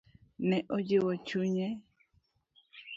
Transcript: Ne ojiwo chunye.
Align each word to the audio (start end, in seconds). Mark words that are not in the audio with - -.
Ne 0.49 0.59
ojiwo 0.75 1.11
chunye. 1.27 1.67